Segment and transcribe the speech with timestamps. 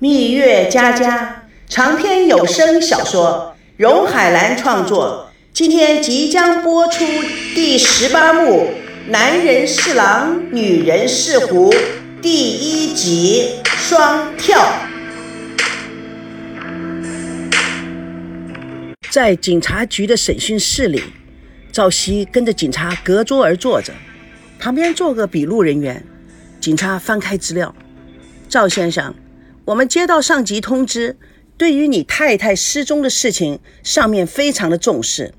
[0.00, 7.04] 蜜月佳佳长篇有声小说，荣海兰创作，今天即将播出
[7.52, 8.68] 第十八幕
[9.10, 11.72] 《男人是狼，女人是狐》
[12.22, 14.72] 第一集双跳。
[19.10, 21.02] 在警察局的审讯室里，
[21.72, 23.92] 赵熙跟着警察隔桌而坐着，
[24.60, 26.00] 旁边坐个笔录人员。
[26.60, 27.74] 警察翻开资料，
[28.48, 29.12] 赵先生，
[29.68, 31.18] 我们接到上级通知，
[31.58, 35.34] 对于你太太失踪的事情，上面非常的重视，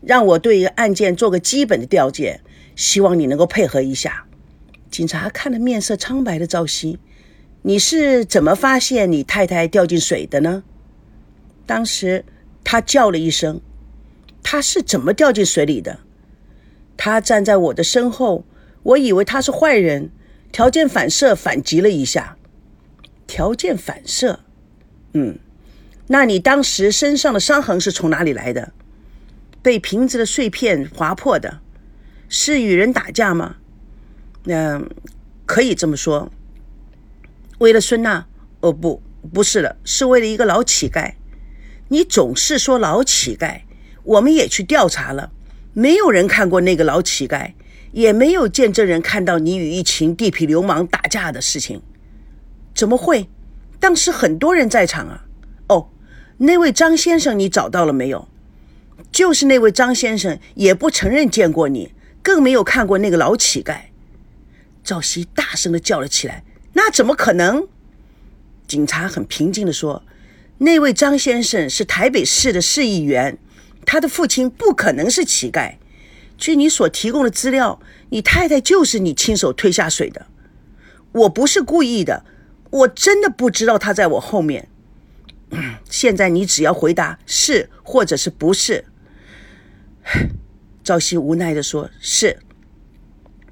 [0.00, 2.40] 让我对一个案件做个基本的调解，
[2.74, 4.24] 希望你能够配合一下。
[4.90, 6.98] 警察看了面色苍白的赵熙，
[7.60, 10.62] 你是怎么发现你太太掉进水的呢？
[11.66, 12.24] 当时
[12.64, 13.60] 他叫了一声，
[14.42, 15.98] 他是怎么掉进水里的？
[16.96, 18.46] 他站在我的身后，
[18.82, 20.10] 我以为他是坏人。
[20.50, 22.38] 条件反射反击了一下，
[23.26, 24.40] 条件反射，
[25.12, 25.38] 嗯，
[26.08, 28.72] 那你当时身上的伤痕是从哪里来的？
[29.62, 31.60] 被瓶子的碎片划破的，
[32.28, 33.56] 是与人打架吗？
[34.44, 34.88] 嗯，
[35.46, 36.30] 可以这么说。
[37.58, 38.26] 为了孙娜？
[38.60, 41.14] 哦，不，不是了，是为了一个老乞丐。
[41.88, 43.62] 你总是说老乞丐，
[44.02, 45.32] 我们也去调查了，
[45.72, 47.52] 没有人看过那个老乞丐。
[47.92, 51.80] 也没有见证人看到你与一群地痞流氓打架的事情，
[52.74, 53.28] 怎么会？
[53.78, 55.24] 当时很多人在场啊。
[55.68, 55.88] 哦，
[56.38, 58.28] 那位张先生你找到了没有？
[59.12, 63.82] 就是那位张先生也不承认见过你，更没有看过那个老乞丐。
[64.82, 66.44] 赵熙大声的叫了起来
[66.74, 67.68] ：“那怎么可能？”
[68.66, 70.02] 警察很平静的说
[70.58, 73.38] ：“那位张先生是台北市的市议员，
[73.86, 75.76] 他的父亲不可能是乞丐。”
[76.36, 80.26] 据你所提供的资料，你太太就是你亲手推下水的。
[81.12, 82.24] 我不是故意的，
[82.74, 84.68] 我真的不知道他在我后面。
[85.88, 88.86] 现在你只要回答是或者是不是。
[90.82, 92.38] 赵熙无奈的说：“是。”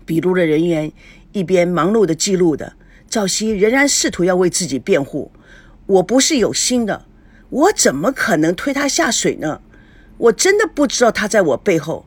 [0.04, 0.90] 笔录的人员
[1.30, 2.74] 一边忙碌的记录的，
[3.08, 5.30] 赵熙仍然试图要为自己辩护
[5.86, 7.06] ：“我不是有心的，
[7.50, 9.60] 我怎么可能推他下水呢？
[10.18, 12.04] 我真的不知道他在我背后。”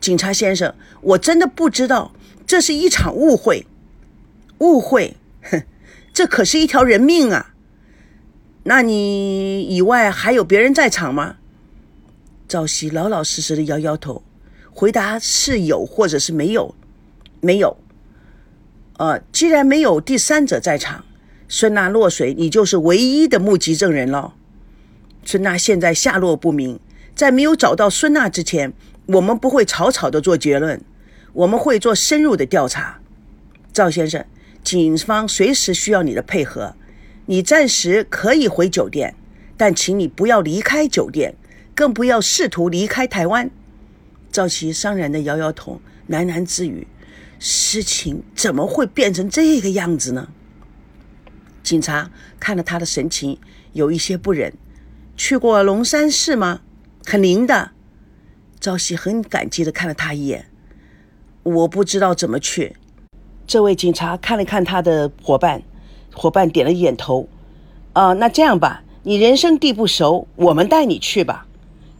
[0.00, 2.12] 警察先生，我真的不知道，
[2.44, 3.66] 这是一场误会。
[4.58, 5.62] 误会，哼，
[6.18, 7.54] 这可是一条人命啊！
[8.64, 11.36] 那你以外还有别人在场吗？
[12.48, 14.24] 赵熙老老实实的摇摇头，
[14.72, 16.74] 回答是有或者是没有，
[17.40, 17.76] 没有。
[18.96, 21.04] 呃，既然没有第三者在场，
[21.48, 24.34] 孙娜落水，你就是唯一的目击证人了。
[25.24, 26.80] 孙娜现在下落不明，
[27.14, 28.72] 在没有找到孙娜之前。
[29.06, 30.80] 我们不会草草的做结论，
[31.32, 32.98] 我们会做深入的调查。
[33.72, 34.26] 赵先生，
[34.68, 36.76] 警方随时需要你的配合，
[37.24, 39.14] 你暂时可以回酒店，
[39.56, 41.34] 但请你不要离开酒店，
[41.74, 43.50] 更不要试图离开台湾。
[44.30, 45.80] 赵琪伤然的摇摇头，
[46.10, 46.86] 喃喃自语
[47.40, 50.28] ：“事情怎么会变成这个样子呢？”
[51.64, 53.40] 警察看了他的神情，
[53.72, 54.52] 有一些不忍。
[55.16, 56.60] 去过龙山寺吗？
[57.06, 57.70] 很灵的。
[58.60, 60.50] 赵熙很感激的看了他一眼，
[61.42, 62.76] 我不知道怎么去。
[63.48, 65.62] 这位警察看了看他的伙伴，
[66.12, 67.26] 伙伴点了点头。
[67.94, 71.46] 啊，那这样吧，你人生地不熟，我们带你去吧。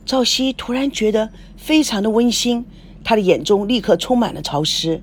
[0.04, 2.66] 赵熙突然觉得非常的温馨，
[3.03, 5.00] 他的眼中立刻充满了潮湿。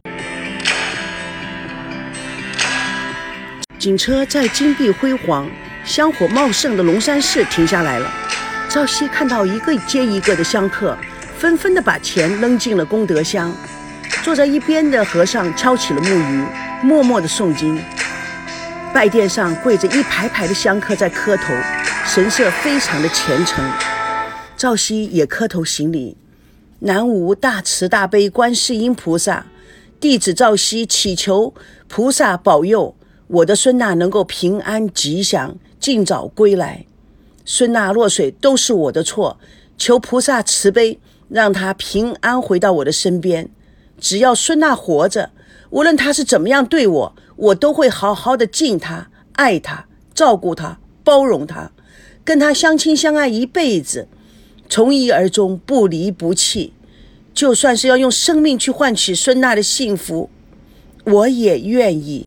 [3.79, 5.49] 警车在金碧辉煌、
[5.83, 8.07] 香火茂盛的龙山市停下来了。
[8.69, 10.95] 赵熙看到一个接一个的香客。
[11.37, 13.53] 纷纷的把钱扔进了功德箱，
[14.23, 16.45] 坐在一边的和尚敲起了木鱼，
[16.81, 17.79] 默默的诵经。
[18.93, 21.53] 拜殿上跪着一排排的香客在磕头，
[22.05, 23.63] 神色非常的虔诚。
[24.57, 26.17] 赵熙也磕头行礼
[26.79, 29.45] ：“南无大慈大悲观世音菩萨，
[29.99, 31.53] 弟子赵熙祈求
[31.87, 32.95] 菩萨保佑
[33.27, 36.85] 我的孙娜能够平安吉祥，尽早归来。
[37.43, 39.37] 孙娜落水都是我的错，
[39.77, 43.49] 求菩萨慈悲。”让他平安回到我的身边。
[43.99, 45.31] 只要孙娜活着，
[45.69, 51.71] 无论他是怎么样对我，我都会好好的敬他、爱他、照顾他、包容他，
[52.23, 54.07] 跟他相亲相爱一辈子，
[54.69, 56.73] 从一而终，不离不弃。
[57.33, 60.29] 就算是要用生命去换取孙娜的幸福，
[61.03, 62.25] 我也愿意。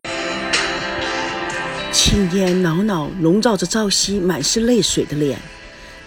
[1.91, 5.39] 青烟袅袅笼罩着朝夕满是泪水的脸，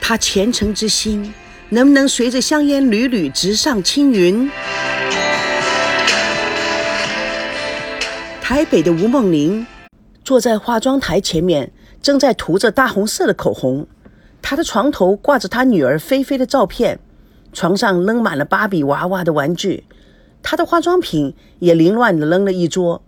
[0.00, 1.32] 他虔诚之心。
[1.70, 4.50] 能不能随着香烟缕缕直上青云？
[8.42, 9.64] 台北的吴梦玲
[10.24, 11.70] 坐在化妆台前面，
[12.02, 13.86] 正在涂着大红色的口红。
[14.42, 16.98] 她的床头挂着她女儿菲菲的照片，
[17.52, 19.84] 床上扔满了芭比娃娃的玩具，
[20.42, 23.00] 她的化妆品也凌乱地扔了一桌。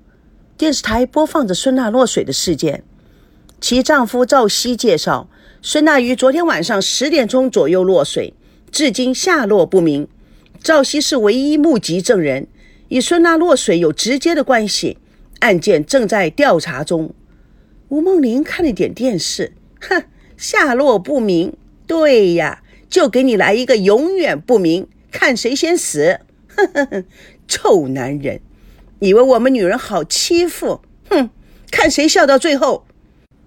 [0.56, 2.84] 电视台播放着孙娜落水的事件。
[3.60, 5.28] 其丈夫赵熙介绍，
[5.60, 8.34] 孙娜于昨天晚上十点钟左右落水，
[8.70, 10.06] 至今下落不明。
[10.62, 12.46] 赵熙是唯一目击证人，
[12.88, 14.98] 与孙娜落水有直接的关系。
[15.44, 17.14] 案件正在调查中。
[17.90, 20.04] 吴梦玲看了点电视，哼。
[20.36, 21.56] 下落不明，
[21.86, 26.18] 对呀，就给你来一个永远不明，看谁先死。
[26.48, 27.04] 哼哼哼，
[27.46, 28.40] 臭男人，
[28.98, 30.80] 以为我们女人好欺负？
[31.08, 31.30] 哼，
[31.70, 32.84] 看谁笑到最后。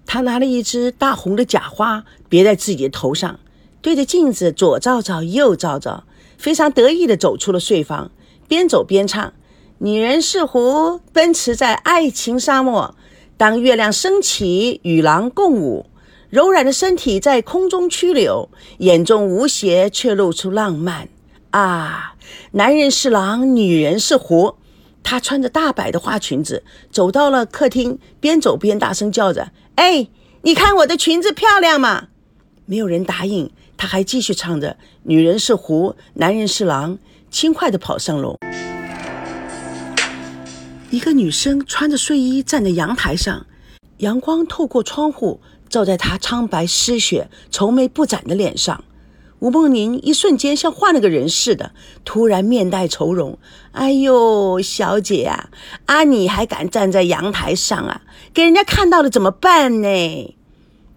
[0.06, 3.38] 他拿了一支大红的假花别在自己的头上，
[3.82, 6.04] 对着镜子左照照右照照，
[6.38, 8.10] 非常得意地走出了睡房，
[8.48, 9.34] 边走边唱
[9.80, 12.96] ：“女人是湖，奔驰在爱情沙漠，
[13.36, 15.86] 当月亮升起，与狼共舞。”
[16.30, 21.08] 柔软的身体在空中曲柳，眼中无邪，却露出浪漫
[21.50, 22.16] 啊！
[22.50, 24.56] 男人是狼，女人是狐。
[25.02, 30.08] 她穿着大摆的花裙子，走到了客厅，边走边大声叫着：“哎，
[30.42, 32.08] 你看我的裙子漂亮吗？”
[32.66, 36.98] 没有人答应，她还继续唱着：“女人是狐，男人是狼。”
[37.30, 38.38] 轻快地跑上楼。
[40.90, 43.44] 一个女生穿着睡衣站在阳台上，
[43.98, 45.40] 阳光透过窗户。
[45.68, 48.82] 照在她苍白失血、愁眉不展的脸上，
[49.40, 51.72] 吴梦玲一瞬间像换了个人似的，
[52.06, 53.38] 突然面带愁容。
[53.72, 55.50] 哎呦，小姐啊，
[55.84, 58.00] 啊，你还敢站在阳台上啊？
[58.32, 60.34] 给人家看到了怎么办呢？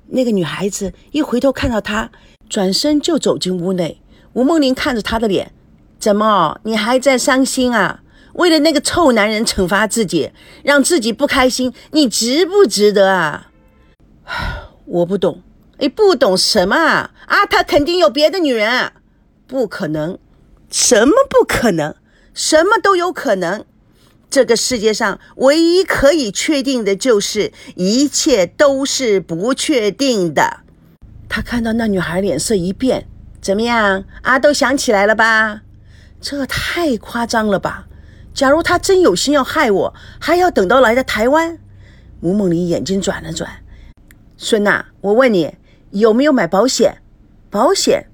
[0.07, 2.09] 那个女孩子一回头看到她，
[2.47, 3.99] 转身就走进屋内。
[4.31, 5.51] 吴梦玲看着她的脸，
[5.99, 8.00] 怎么，你还在伤心啊？
[8.33, 10.31] 为了那个臭男人惩罚自己，
[10.63, 13.49] 让自己不开心，你值不值得啊？
[14.85, 15.41] 我不懂，
[15.79, 17.11] 你不懂什么啊？
[17.27, 18.91] 啊，他肯定有别的女人，
[19.47, 20.17] 不可能，
[20.69, 21.95] 什么不可能？
[22.33, 23.65] 什么都有可能。
[24.29, 30.61] 这个世界上唯一可以确定的就是，一切都是不确定的。
[31.27, 33.07] 他看到那女孩脸色一变，
[33.41, 34.39] 怎么样啊？
[34.39, 35.61] 都想起来了吧？
[36.21, 37.87] 这太夸张了吧？
[38.33, 41.57] 假如他真有心要害我，还要等到来的台湾？
[42.21, 43.49] 吴梦玲眼睛转了转。
[44.37, 45.55] 孙娜，我问你
[45.91, 46.97] 有没有买保险？
[47.49, 48.07] 保险？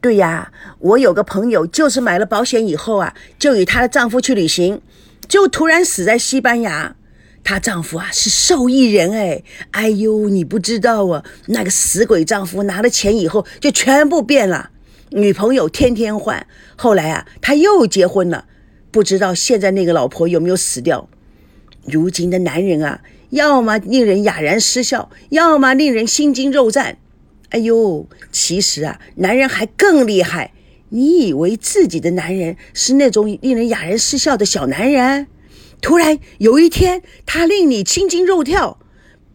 [0.00, 4.82] 对呀，我有个朋友就是买了保险以后啊，就与她的丈夫去旅行，
[5.28, 6.96] 就突然死在西班牙。
[7.44, 14.70] 她丈夫啊是受益人哎，哎呦，你不知道啊，那个死鬼丈夫拿了钱以后就全部变了，
[15.10, 16.46] 女朋友天天换。
[16.76, 18.44] 后来啊，他又结婚了，
[18.92, 21.08] 不知道现在那个老婆有没有死掉。
[21.84, 23.00] 如今的男人啊。
[23.32, 26.98] 要么令人哑然失笑，要么令人心惊肉战。
[27.48, 30.52] 哎呦，其实啊，男人还更厉害。
[30.90, 35.28] 你以为自己的男人是那种令人哑然失笑的小男人？
[35.80, 38.78] 突然有一天，他令你心惊肉跳，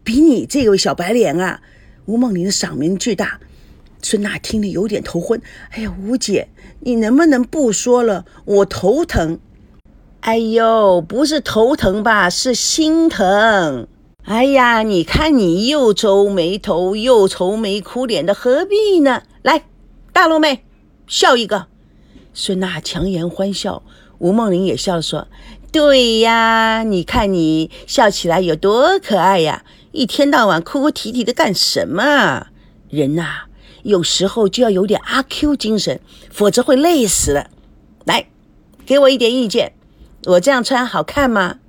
[0.04, 1.62] 比你这位小白脸啊！
[2.06, 3.40] 吴梦玲的嗓门巨大，
[4.04, 5.42] 孙娜听得有点头昏。
[5.72, 6.50] 哎呀，吴姐，
[6.82, 8.28] 你能不能不说了？
[8.46, 9.40] 我头疼。
[10.22, 13.88] 哎呦，不是头疼吧，是心疼。
[14.24, 19.24] 哎呀，你看你又皱眉头又愁眉苦脸的，何必呢？
[19.42, 19.64] 来，
[20.12, 20.66] 大陆妹，
[21.08, 21.68] 笑一个。
[22.34, 23.84] 孙娜强颜欢笑，
[24.18, 25.30] 吴梦玲也笑，说
[25.72, 29.64] ：“对呀，你看你笑起来有多可爱呀！
[29.94, 32.48] 一天到晚哭哭啼啼的干什么？
[32.90, 33.46] 人呐，
[33.84, 37.50] 有时候就要有点阿 Q 精神，否则会累死了。
[38.04, 38.28] 来，
[38.86, 39.72] 给我一点意见。”
[40.28, 41.60] 我这样穿好看吗？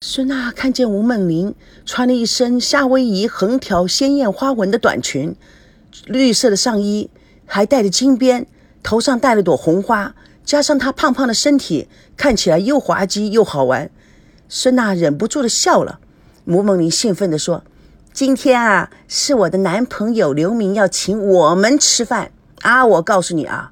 [0.00, 1.54] 孙娜看见吴梦玲
[1.86, 5.36] 穿了一身夏威夷横条鲜艳花纹的短裙，
[6.06, 7.10] 绿色的上衣，
[7.46, 8.44] 还带着金边，
[8.82, 13.88] 头上戴了朵红花，加上她胖胖的身体，看起来又滑稽又好玩。
[14.48, 16.00] 孙娜忍不住的笑了。
[16.46, 17.62] 吴梦玲兴奋地说
[18.12, 22.32] ：“今天啊，是我的男朋友刘明要请我们吃饭
[22.62, 22.84] 啊！
[22.84, 23.70] 我告诉你啊，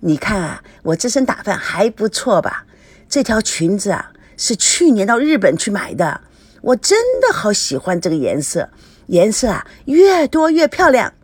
[0.00, 2.64] 你看啊，我这身打扮还不错吧？”
[3.08, 6.20] 这条裙子啊，是去年到日本去买的，
[6.60, 8.68] 我真的好喜欢这个颜色，
[9.06, 11.14] 颜色啊越多越漂亮。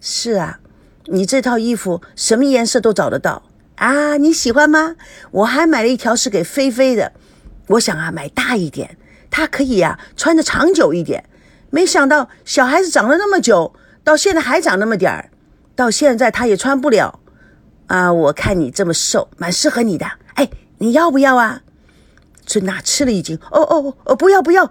[0.00, 0.60] 是啊，
[1.06, 3.42] 你这套衣服什么颜色都找得到
[3.76, 4.96] 啊，你喜欢吗？
[5.30, 7.12] 我还买了一条是给菲菲的，
[7.68, 8.96] 我想啊买大一点，
[9.30, 11.24] 她可以啊穿的长久一点。
[11.68, 15.30] 没想到小孩子长了那么久，到现在还长那么点儿，
[15.76, 17.20] 到现在她也穿不了
[17.88, 18.10] 啊。
[18.10, 20.48] 我看你这么瘦，蛮适合你的，哎。
[20.84, 21.62] 你要不要啊？
[22.46, 24.70] 孙娜吃了一惊，哦哦哦，不要不要！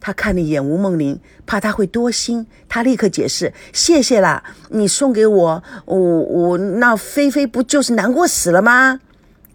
[0.00, 8.98] 他看了一眼吴梦玲，怕她会多心，他立刻解释：“谢谢啦，你送给我，我我那菲菲不就是难过死了吗？”“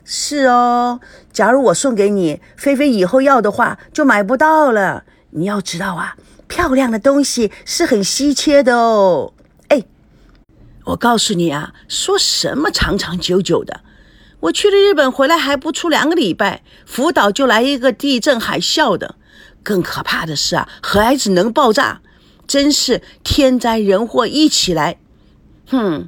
[0.06, 1.02] 是哦，
[1.34, 5.04] 假如我送给你，菲菲以后要的话就买不到了。
[5.32, 6.16] 你要知道啊，
[6.48, 9.34] 漂亮的东西是很稀缺的哦。
[9.68, 9.84] ”“哎，
[10.86, 13.82] 我告诉你啊，说什么长长久久的？
[14.42, 19.16] 我去了日本回来还不出两个礼拜，福岛就来一个地震海啸的。”
[19.64, 22.02] 更可怕的是啊，孩子能爆炸，
[22.48, 24.98] 真是天灾人祸一起来。
[25.68, 26.08] 哼，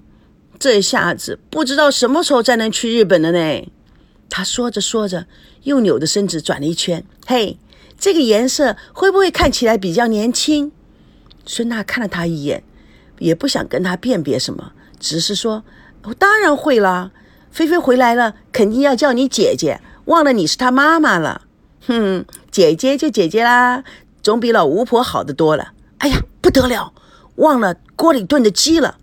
[0.57, 3.71] 这下子不知道什么时候才能去日本了呢。
[4.29, 5.25] 他说着说着，
[5.63, 7.03] 又扭着身子转了一圈。
[7.25, 7.57] 嘿，
[7.99, 10.71] 这个颜色会不会看起来比较年轻？
[11.45, 12.63] 孙娜看了他一眼，
[13.17, 15.65] 也不想跟他辨别什么，只是说
[16.05, 17.11] ：“我当然会了。
[17.51, 21.43] 菲菲回来了，肯定要叫你姐姐，忘了你是她妈妈了。”
[21.87, 23.83] 哼，姐姐就姐姐啦，
[24.21, 25.73] 总比老巫婆好的多了。
[25.99, 26.93] 哎呀，不得了，
[27.35, 28.97] 忘了锅里炖的鸡了。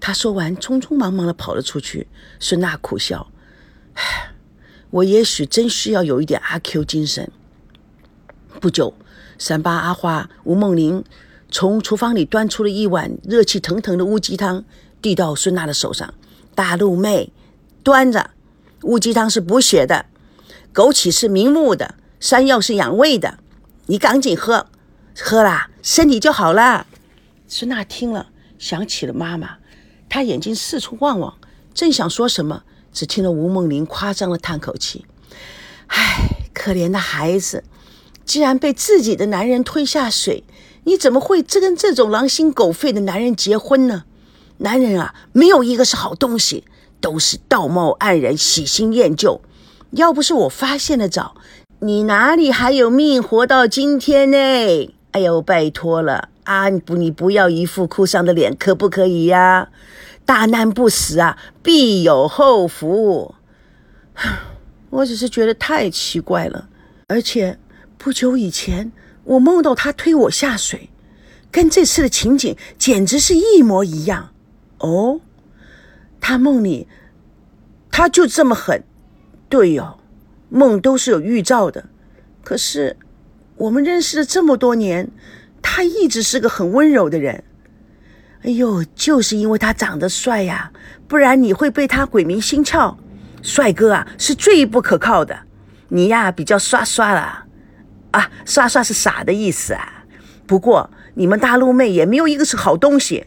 [0.00, 2.06] 他说完，匆匆忙忙的跑了出去。
[2.38, 3.28] 孙娜苦笑
[3.94, 4.32] ：“唉，
[4.90, 7.30] 我也许真需要有一点阿 Q 精神。”
[8.60, 8.94] 不久，
[9.38, 11.02] 三八阿花、吴梦玲
[11.50, 14.64] 从厨房里端出了一碗热气腾腾的乌鸡汤，
[15.00, 16.12] 递到孙娜的手上。
[16.54, 17.32] 大陆妹，
[17.82, 18.30] 端着，
[18.82, 20.06] 乌鸡汤是补血的，
[20.74, 21.94] 枸杞是明目的。
[22.20, 23.38] 山药是养胃的，
[23.86, 24.66] 你赶紧喝，
[25.16, 26.86] 喝了身体就好了。
[27.46, 29.58] 孙娜听了，想起了妈妈，
[30.08, 31.38] 她眼睛四处望望，
[31.72, 35.06] 正想说什么，只听了吴梦玲夸张的叹口气
[35.86, 37.62] ：“唉，可怜的孩子，
[38.24, 40.42] 既然被自己的男人推下水，
[40.82, 44.04] 你怎么会跟这种狼心狗肺的男人结婚呢？
[44.58, 46.64] 男人啊，没有一个是好东西，
[47.00, 49.40] 都是道貌岸然、喜新厌旧。
[49.92, 51.34] 要不是我发现的早。”
[51.80, 54.36] 你哪里还有命活到今天呢？
[55.12, 56.68] 哎呦，拜托了啊！
[56.68, 59.68] 不，你不要一副哭丧的脸，可不可以呀？
[60.24, 63.36] 大难不死啊，必有后福。
[64.90, 66.68] 我只是觉得太奇怪了，
[67.06, 67.60] 而且
[67.96, 68.90] 不久以前
[69.22, 70.90] 我梦到他推我下水，
[71.52, 74.30] 跟这次的情景简直是一模一样。
[74.78, 75.20] 哦，
[76.20, 76.86] 他梦里
[77.90, 78.82] 他就这么狠？
[79.48, 79.98] 对哟。
[80.50, 81.90] 梦都是有预兆的，
[82.42, 82.96] 可是
[83.56, 85.10] 我们认识了这么多年，
[85.60, 87.44] 他一直是个很温柔的人。
[88.42, 90.72] 哎呦，就是因为他长得帅呀，
[91.06, 92.96] 不然你会被他鬼迷心窍。
[93.42, 95.38] 帅哥啊，是最不可靠的。
[95.88, 97.44] 你呀，比较刷刷了
[98.12, 100.04] 啊，刷刷是傻的意思啊。
[100.46, 103.26] 不过你们大陆妹也没有一个是好东西，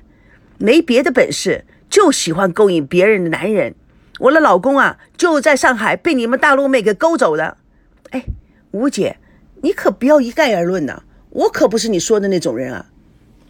[0.58, 3.76] 没别的本事，就喜欢勾引别人的男人。
[4.20, 7.58] 我的老公啊，就在上海被你们大陆妹给勾走的。
[8.12, 8.26] 哎，
[8.72, 9.18] 吴姐，
[9.62, 11.04] 你可不要一概而论呐！
[11.30, 12.88] 我可不是你说的那种人啊！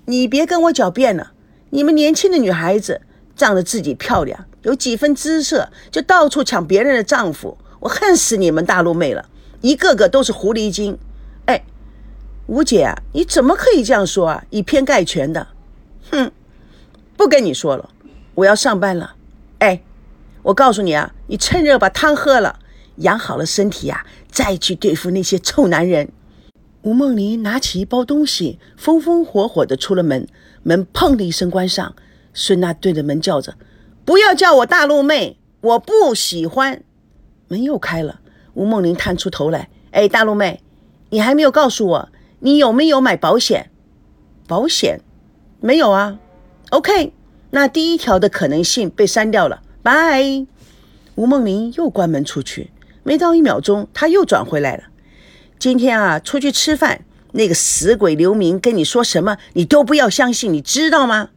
[0.05, 1.33] 你别跟我狡辩了。
[1.69, 3.01] 你们年轻的女孩子，
[3.36, 7.57] 仗着自己漂亮，有几分姿色，就到处抢别人的丈夫。
[7.81, 9.29] 我恨死你们大陆妹了，
[9.62, 10.98] 一个个都是狐狸精。
[11.45, 11.63] 哎，
[12.48, 14.43] 吴姐，你怎么可以这样说啊？
[14.50, 15.48] 以偏概全的。
[16.12, 16.31] 哼，
[17.17, 17.89] 不跟你说了，
[18.36, 19.16] 我要上班了。
[19.60, 19.82] 哎。
[20.44, 22.58] 我告诉你啊，你趁热把汤喝了，
[22.96, 26.10] 养好了身体呀，再去对付那些臭男人。
[26.82, 30.28] 吴梦玲拿起一包东西，风风火火地出了门，
[30.64, 31.94] 门砰的一声关上。
[32.34, 33.54] 孙娜对着门叫着
[34.04, 36.84] ：“不要叫我大陆妹，我不喜欢。”
[37.48, 38.20] 门又开了，
[38.56, 40.64] 吴梦玲探出头来：“哎，大陆妹，
[41.12, 42.10] 你还没有告诉我，
[42.40, 43.70] 你有没有买保险？
[44.48, 45.02] 保险？
[45.60, 46.18] 没有啊。
[46.72, 47.14] OK，
[47.51, 50.46] 那第一条的可能性被删掉了。”拜，
[51.15, 52.72] 吴梦玲又关门出去，
[53.03, 54.84] 没到一秒钟，她又转回来了。
[55.58, 61.29] 今天啊，出去吃饭，那个死鬼刘明跟你说什么，你都不要相信，你知道吗？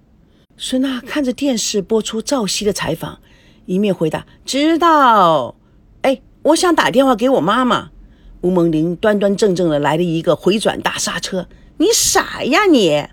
[0.56, 3.18] 孙娜看着电视播出赵熙的采访，
[3.66, 5.56] 一面回答：“知道。”
[6.02, 7.90] 哎，我想打电话给我妈妈。
[8.42, 13.06] 吴梦玲端端正正的来了一个回转大刹车：“你傻呀你！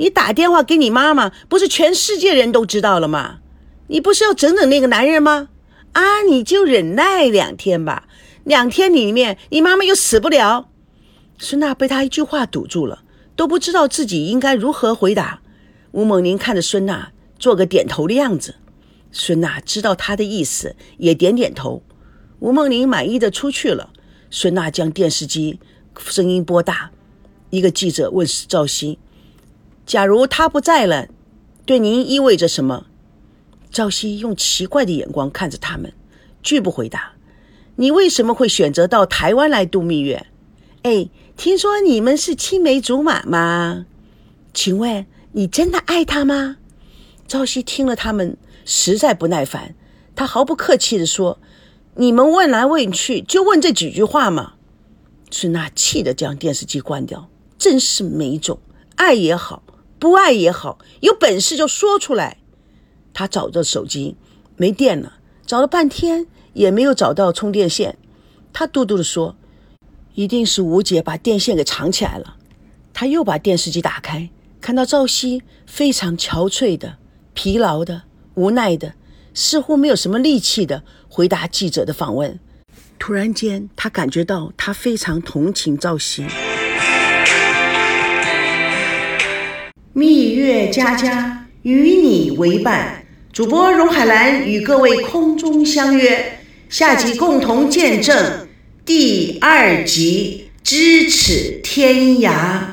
[0.00, 3.40] 你打电话给你妈妈，不是全世界人都知道了吗？”
[3.88, 5.48] 你不是要整整那个男人吗？
[5.92, 8.08] 啊，你就忍耐两天吧，
[8.44, 10.70] 两天里面你妈妈又死不了。
[11.36, 13.02] 孙娜被他一句话堵住了，
[13.36, 15.42] 都不知道自己应该如何回答。
[15.90, 18.54] 吴猛林看着孙娜，做个点头的样子。
[19.10, 21.82] 孙娜知道他的意思，也点点头。
[22.38, 23.90] 吴梦玲满意的出去了。
[24.30, 25.58] 孙娜将电视机
[25.98, 26.92] 声音拨大。
[27.50, 28.96] 一个记者问赵鑫
[29.90, 31.08] ：“假如他不在了，
[31.66, 32.86] 对您意味着什么？”
[33.72, 35.92] 赵熙用奇怪的眼光看着他们，
[36.44, 37.14] 拒不回答。
[37.74, 40.28] 你为什么会选择到台湾来度蜜月？
[40.82, 43.86] 哎，听说你们是青梅竹马吗？
[44.54, 46.58] 请问你真的爱他吗？”
[47.26, 49.74] 朝夕听了他们，实在不耐烦，
[50.14, 51.40] 他毫不客气地说
[51.98, 54.52] ：“你们问来问去，就问这几句话吗？”
[55.32, 57.28] 孙娜气得将电视机关掉，
[57.58, 58.60] 真是没种！
[58.94, 59.62] 爱也好，
[60.00, 62.38] 不爱也好，有本事就说出来。
[63.12, 64.16] 他找着手机，
[64.56, 67.98] 没电了，找了半天也没有找到充电线。
[68.50, 69.36] 他嘟嘟地说
[70.14, 72.36] ：“一定是吴姐把电线给藏起来了。”
[72.94, 74.30] 他又把电视机打开，
[74.60, 76.96] 看到赵熙非常憔悴的、
[77.34, 78.04] 疲劳的、
[78.34, 78.94] 无奈的，
[79.34, 82.40] 似乎没有什么力气的回答记者的访问。
[82.98, 86.24] 突然间，他感觉到他非常同情赵熙。
[89.92, 98.46] 蜜月佳佳与你为伴，主播荣海兰与各位空中相约，下集共同见证
[98.84, 102.69] 第二集，咫尺天涯。